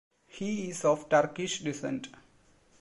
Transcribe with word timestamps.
He 0.25 0.71
is 0.71 0.83
of 0.83 1.07
Turkish 1.09 1.59
descent. 1.59 2.07